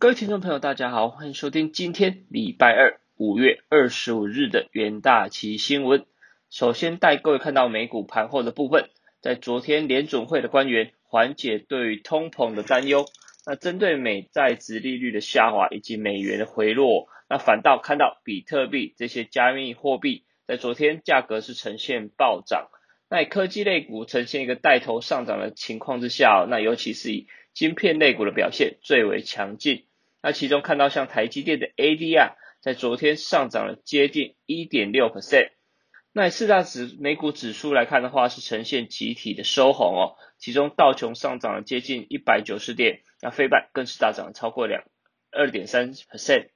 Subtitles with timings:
[0.00, 6.06] 各位听众朋友，大家好，欢迎收听今天礼拜二五月二十五日的元大旗新闻。
[6.50, 8.90] 首先带各位看到美股盘后的部分，
[9.20, 13.06] 在昨天联准会的官员缓解对于通膨的担忧，
[13.44, 22.68] 那针对美债值利率的下滑以及美元的回落，那反倒看到比特币这些加密货币在昨天价格是呈现暴涨。
[23.10, 29.86] 那科技类股呈现一个带头上涨的情况之下，那尤其是以晶片类股的表现最为强劲。
[30.22, 35.50] 那其中看到像台积电的 ADR 在昨天上涨了接近一点六 percent。
[36.12, 40.16] 那四大指美股指数来看的话，是呈现集体的收红哦。
[40.38, 44.82] 其中道琼上涨了接近一百九十点，那非半更是大涨超过两
[45.30, 46.48] 二点三 percent。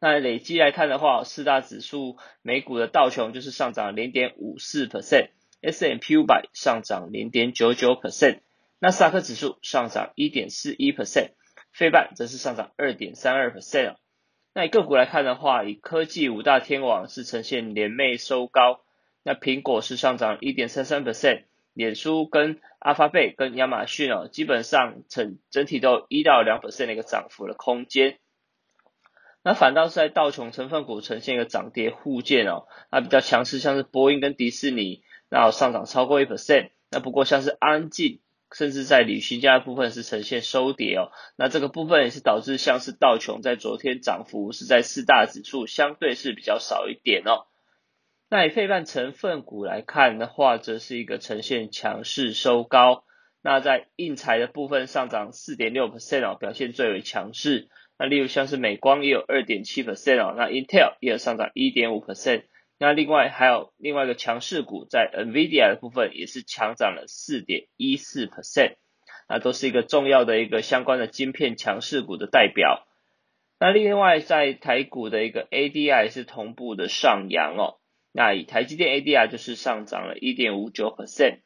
[0.00, 5.30] 那累计来看的话，四大指数美股的道琼就是上涨零点五四 percent。
[5.60, 8.42] S M P 五百上涨零点九九 percent，
[8.78, 11.30] 纳斯达克指数上涨一点四一 percent，
[11.78, 13.94] 费半则是上涨二点三二 percent。
[14.52, 18.80] 那以个股来看的话，以科技五大天王是呈现连袂收高，
[19.22, 21.44] 那苹果是上涨一点三三 percent，
[21.74, 28.18] 脸书跟阿发贝跟亚马逊哦，基本上整整体都一到两 percent 的一个涨幅的空间。
[29.44, 35.04] 那反倒是在道琼成分股呈现一个涨跌互见哦，那比较强势像是波音跟迪士尼。
[35.30, 38.18] 那上涨超过一 percent，那不过像是安静，
[38.54, 41.10] 甚至在旅行家的部分是呈现收跌哦。
[41.36, 47.46] 那这个部分也是导致像是道琼在昨天涨幅是在四大指数相对是比较少一点哦。
[48.30, 53.04] 那以费半成分股来看的话，则是一个呈现强势收高。
[53.42, 57.68] 那在印材的部分上涨四点六 percent 哦，表现最为强势。
[57.98, 62.44] 那例如像是美光也有二点七 percent 哦，那 Intel 也有上涨一点五 percent。
[62.78, 68.76] 那另外还有另外一个强势股，在 Nvidia 的部分也是强涨了四点一四 percent，
[69.28, 72.86] 那都是一个重要的一个相关的晶片强势股的代表。
[73.58, 77.80] 那另外在台股的一个 ADI 是同步的上扬哦，
[78.12, 81.40] 那以台积电 ADI 就是上涨了一点五九 percent，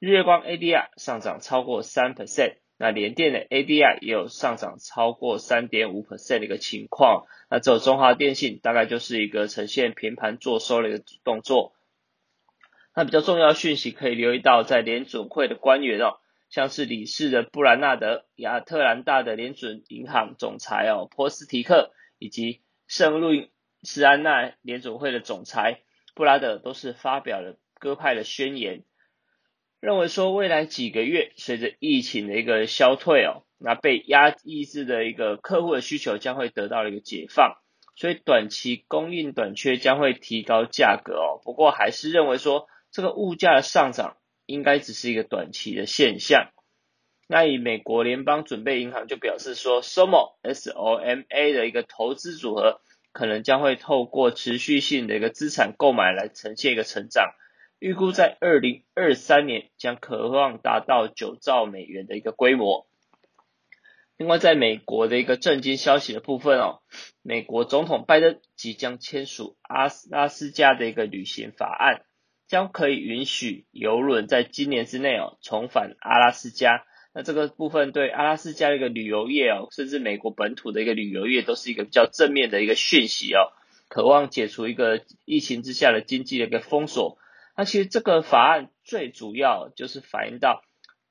[0.00, 2.56] 日月光 ADI 上涨超过三 percent。
[2.82, 11.74] 那联电的 ADI 也有上涨超过三点五 percent 的一个情况，那只有中华电信大概就是一个呈现平盘做收的一个动作。
[12.92, 16.18] 那比较重要的讯息可以留意到，在联准会的官员哦，
[16.50, 23.52] 像是理事的布兰纳德、亚特兰大的联准银行总裁哦，波斯提克以及圣路易
[23.84, 25.82] 斯安那联准会的总裁
[26.16, 28.82] 布拉德都是发表了鸽派的宣言。
[29.82, 37.56] 认为说未来几个月，随着疫情的一个消退哦，那被压抑制的一个客户的需求将会得到一个解放，
[37.96, 41.40] 所以短期供应短缺将会提高价格哦。
[41.42, 46.52] 不过还是认为说这个物价的上涨应该只是一个短期的现象。
[47.26, 57.34] 那以美国联邦准备银行就表示说，SOMA S O M A 的一个投资组合可能将会透过持续性的一个资产购买来呈现一个成长。
[57.82, 62.86] 预估在二零二三年将渴望达到九兆美元的一个规模。
[64.16, 66.78] 另外，在美国的一个震惊消息的部分哦，
[67.22, 72.04] 美国总统拜登即将签署阿拉斯加的一个旅行法案，
[72.46, 76.84] 将可以允许游轮在今年之内哦重返阿拉斯加。
[77.12, 83.50] 那这个部分对阿拉斯加的一个旅游业哦，甚至美国本土的一个旅游业都是一个比较正面的一个讯息哦，
[83.88, 87.18] 渴望解除一个疫情之下的经济的一个封锁。
[87.56, 90.62] 那其实这个法案最主要就是反映到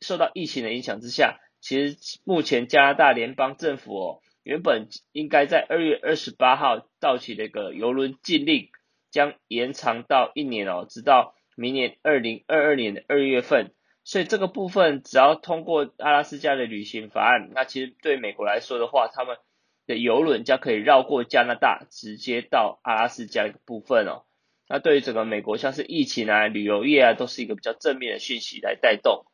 [0.00, 8.70] 受到疫情的影响之下，其实目前加拿大联邦政府哦，原本应该在二月二十八号到期的一个游轮禁令，
[9.10, 13.72] 将延长到一年哦，直到明年二零二二年的二月份。
[14.04, 19.36] 所以这个部分只要通过阿拉斯加的旅行法案，那其实对美国来说的话，他们
[19.86, 24.24] 的游轮将可以绕过加拿大，直接到阿拉斯加的部分哦。
[24.68, 29.26] 那对于整个美国，像是疫情啊、旅游业啊，都是一个比较正面的讯息来带动。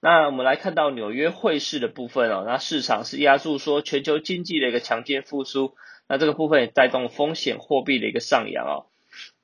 [0.00, 5.74] 那我们来看到纽约汇市的部分哦，那市场是压住说全球经济的一个强劲复苏，
[6.08, 8.86] 那这个部分也带动风险货币的一个上扬哦。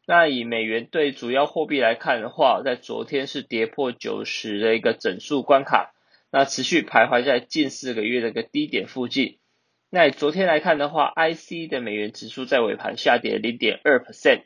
[0.06, 5.94] 那以美元对主要货币来看的话，在昨天是跌破九十的一个整数关卡，
[6.30, 9.38] 那持续徘徊在近四个月的一个低点附近。
[9.94, 14.44] 那昨天来看的话，IC 的美元指数在尾盘下跌零点二 percent。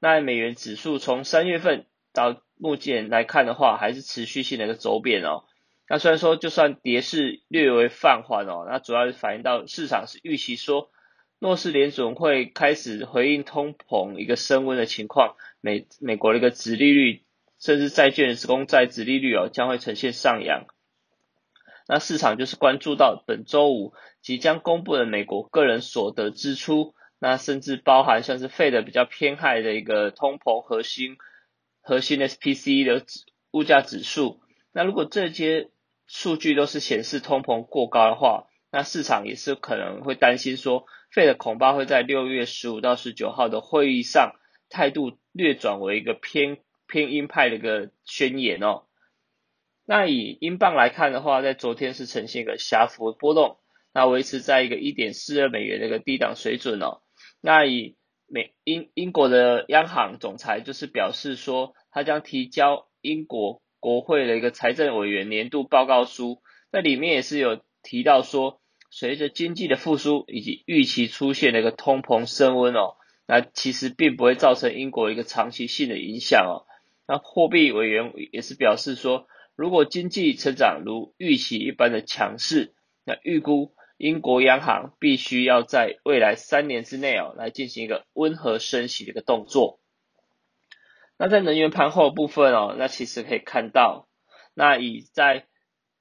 [0.00, 5.44] 那美元指数从三月份到目前来看的话，还是持续性的一个走贬哦。
[5.88, 10.90] 那虽然说就算跌势略微放缓哦，那主要是反映到市场是预期说，
[11.38, 17.22] 诺士联总会开始回应通膨一个升温的情况，美美国的一个殖利率，
[17.60, 20.66] 甚至债券的公债殖利率哦，将会呈现上扬。
[21.92, 23.92] 那市场就是关注到本周五
[24.22, 31.18] 即将公布的美国个人所得支出，那甚至包含像是费的比较偏害的一个通膨核心
[31.82, 33.04] 核心 SPC 的
[33.50, 34.40] 物价指数。
[34.72, 35.68] 那如果这些
[36.06, 44.32] 数据都是显示通膨过高的话，那市场也是可能会担心说，费的恐怕会在六月十五到十九号的会议上
[44.70, 46.56] 态度略转为一个偏
[46.86, 48.84] 偏鹰派的一个宣言哦。
[49.94, 53.58] 那以英镑来看的话，在昨天是呈现一个狭幅波动，
[53.92, 57.02] 那维持在一个一点四二美元的一个低档水准哦。
[57.42, 66.40] 那以美英英国的央行总裁就是表示说，他将提交英国国会的一个财政委员年度报告书，
[66.70, 68.62] 那里面也是有提到说。
[68.94, 72.96] 随着经济的复苏以及预期出现的一个通膨升温哦，
[73.26, 76.64] 那其实并不会造成英国一个长期性的影响哦。
[77.06, 79.26] 那货币委员也是表示说，
[79.56, 89.80] 如果经济成长如预期一般的强势，那预估英国央行必须要在未来三年之内哦来进行一个温和升息的一个动作。
[91.18, 94.08] 那在能源盘后部分哦，那其实可以看到，
[94.54, 95.46] 那以在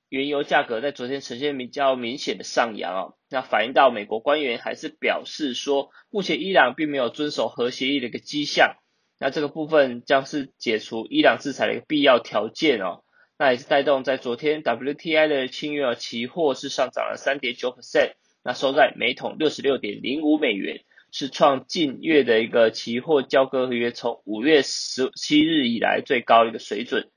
[0.09, 8.77] 原油价格在昨天呈现比较明显的上扬哦，那反映到美国官员还是表示说，目前伊朗并没有遵守核协议的一个迹象，
[9.19, 13.03] 那这个部分将是解除伊朗制裁的一个必要条件哦，
[13.41, 18.11] 那也是带动在昨天 WTI 的轻油期货是上涨了三点九 percent，
[18.43, 27.09] 那收在每桶六十六点零五美元，是创近月的一个期货交割合约从五月十七日以来最高的一个水准。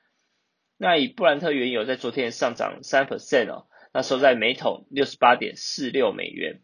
[0.78, 6.62] 那以布兰特原油在昨天上涨三 percent 哦，那收在每桶六十八点四六美元。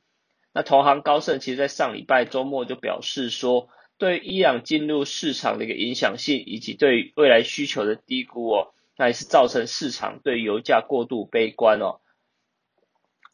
[0.55, 3.69] 那投行高盛其实在上礼拜周末就表示说，
[3.99, 12.01] 对伊朗进入市场的一个影响性以及对未来需求的低估哦，那也是造成市场对油价过度悲观哦。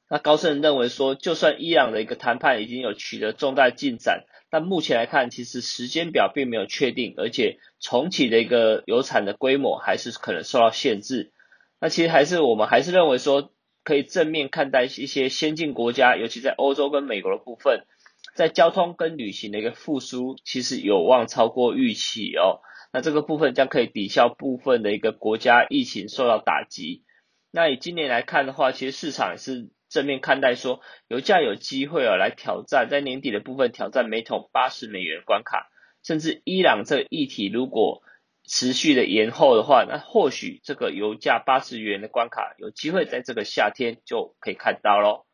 [0.08, 4.26] 那高盛认为说，就算伊朗的一个谈判已经有取得重大进展。
[4.48, 11.32] 但目前来看，其实时间表并没有确定，而且重启的一个油产的规模还是可能受到限制。
[11.80, 13.50] 那其实还是我们还是认为说，
[13.82, 17.86] 可以正面看待一些先进国家，尤其在欧洲跟美国的部分，
[18.34, 22.61] 在交通跟旅行的一个复苏，其实有望超过预期哦。
[22.93, 27.05] 那这个部分将可以抵消部分的一个国家疫情受到打击。
[27.50, 29.70] 那以今年来看的话，其实市场也是。
[29.88, 35.69] 正面看待说，油价有机会啊来挑战，在年底的部分挑战每桶八十美元关卡，
[36.02, 38.02] 甚至伊朗这个议题如果
[38.43, 45.25] 持续的延后的话，那或许这个油价八十元的关卡有机会在这个夏天就可以看到喽。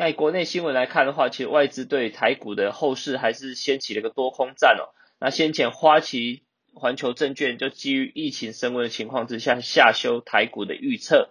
[0.00, 4.96] 在国内新闻来看的话，其实外资对台股的后市还是掀起了一个多空战哦。
[5.20, 6.42] 那先前花旗
[6.72, 11.28] 环球证券就基于疫情升温的情况之下，下修台股的预测。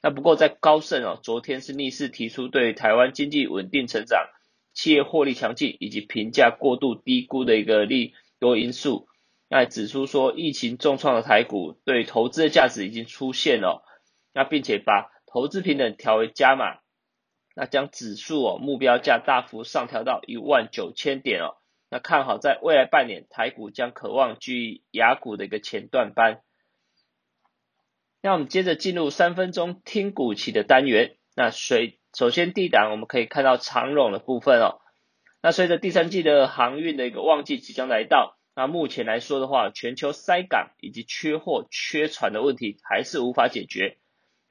[0.00, 4.28] 那不过在高盛哦，昨天是逆势提出对台湾经济稳定成长、
[4.72, 9.08] 企业获利强劲以及评价过度低估的一个利多因素，
[9.48, 13.84] 那指出说疫情重创的台股对投资的价值已经出现了，
[14.32, 16.76] 那并且把投资平等调为加码，
[17.54, 21.56] 那将指数哦目标价大幅上调到一万九千点哦，
[21.88, 26.42] 那看好在未来半年台股将渴望居雅股的一个前段班。
[28.20, 31.16] 那我们接着进入三分钟听股期的单元。
[31.36, 34.80] 那随首先第一档我们可以看到长荣的部分哦。
[35.42, 43.98] 那随着第三季的航运的一个旺季即将来到，那目前来说的话，全球塞港以及缺货、缺船的问题还是无法解决。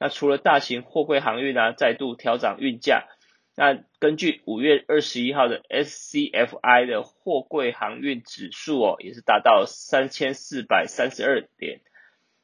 [0.04, 3.08] 那除了大型货柜航运啊再度调涨运价，
[3.56, 11.80] 那根据五月二十一号的 SCFI 的货柜航运指数哦，也是达到三千四百三十二点。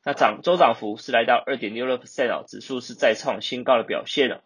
[0.02, 4.42] 那涨周涨幅是来到二点六六 percent 哦，指数是再创新高的表现了。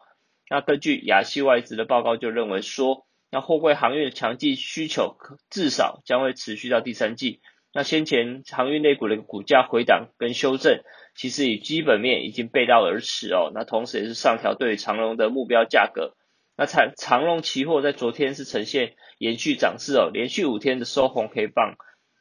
[0.50, 5.16] 那根据亚细外资的报告就认为说，那货柜航运的强劲需求
[5.50, 7.42] 至少将会持续到第三季。
[7.74, 10.84] 那先前航运类股的股价回档跟修正，
[11.16, 13.50] 其实以基本面已经背道而驰哦。
[13.52, 16.14] 那同时也是上调对长龙的目标价格。
[16.56, 21.74] 那长长龙期货在昨天是呈现延续涨势哦，连续五天的收红 K 棒。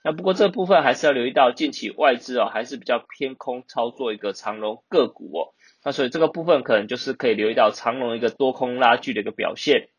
[0.04, 5.54] 那不过这部分还是要留意到，近期外资哦还是比较偏空操作一个长龙个股哦，
[5.86, 9.90] 那所以这个部分可能就是可以留意到长龙一个多空拉锯的一个表现。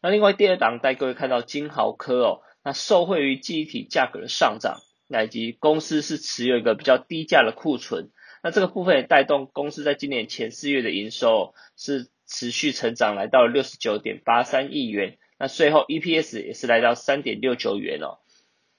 [0.00, 8.10] 那另外第二档带各位看到金豪科哦，那受惠于记忆体价格的上涨，以及公司是持有一个比较低价的库存，
[8.42, 18.18] 那这个部分也带动公司在今年前四月的营收是持续成长，来到了六十九点八三亿元，那税后 EPS 也是来到三点六九元哦。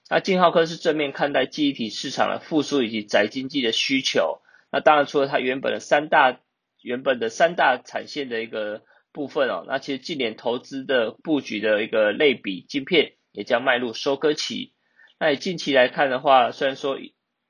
[0.08, 4.40] 那金浩科是正面看待记忆体市场的复苏以及宅经济的需求。
[4.70, 6.38] 那当然，除了它原本的三大
[6.80, 14.72] 原本的三大产线的一个部分哦，那其实近年投资的布局的一个类比晶片也将迈入收割期。
[15.18, 16.98] 那近期来看的话，虽然说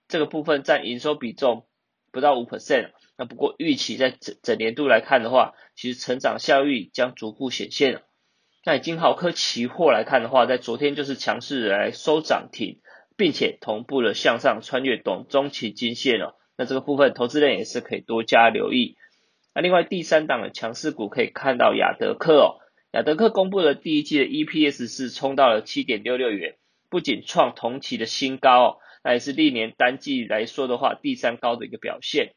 [0.09, 1.67] 这个部分占营收比重
[2.11, 8.03] 不到五 percent，那不过预期在整整年度来看的话，其实成长效益将逐步显现。
[8.65, 12.81] 那以金豪科期货来看的话，在昨天就是强势来收涨停，
[13.17, 16.35] 并且同步的向上穿越短中期均线哦。
[16.59, 18.97] 那这个部分投资人也是可以多加留意。
[19.55, 22.60] 那另外第三档的强势股可以看到雅德克哦，
[22.93, 26.57] 雅德克公布的第一季的 EPS 是冲到了七点六六元，
[26.89, 32.35] 不仅创同期的新高，那也是历年单季来说的话第三高的一个表现。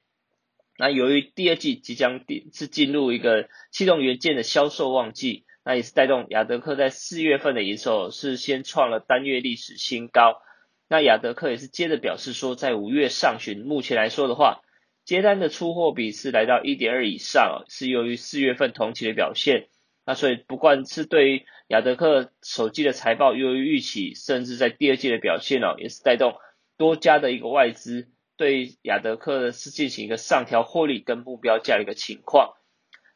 [0.78, 5.46] 那由于第二季即将第是进入一个气动元件的销售旺季。
[5.66, 10.42] 那也是带动雅德克在四月份的营收是先创了单月历史新高。
[10.90, 14.60] 那雅德克也是接着表示说，在五月上旬，目前来说的话，
[15.06, 19.70] 接单的出货比是来到一点二以上，是由于四月份同期的表现。
[20.06, 26.36] 那所以不管是对于雅德克手机的财报优于预期，甚至在第二季的表现哦，也是带动
[26.78, 32.54] 多家的一个外资对雅德克是进行一个上调获利跟目标价的一个情况。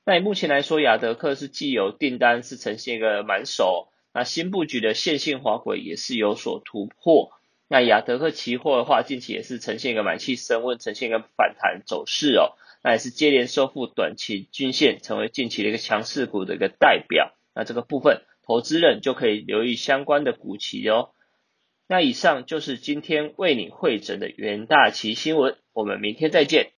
[0.05, 7.31] 那以目前来说，雅德克是既有订单是呈现一个满手，那新布局的线性滑轨也是有所突破。
[7.67, 12.55] 那雅德克期货的话，近期也是呈现一个买气升温，呈现一个反弹走势哦。
[12.87, 17.35] 那也是接连收复短期均线，成为近期的一个强势股的一个代表。
[17.53, 21.13] 那这个部分，投资人就可以留意相关的股企哟。
[21.89, 26.71] 那以上就是今天为你会诊的元大旗新闻，我们明天再见。